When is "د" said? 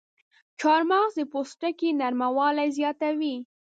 1.17-1.19